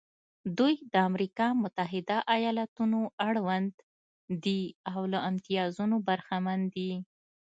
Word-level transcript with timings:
دوی 0.57 0.73
د 0.91 0.95
امریکا 1.09 1.47
متحده 1.63 2.17
ایالتونو 2.35 2.99
اړوند 3.27 3.73
دي 4.43 4.61
او 4.93 4.99
له 5.11 5.19
امتیازونو 5.29 5.95
برخمن 6.07 6.59
دي. 6.75 6.91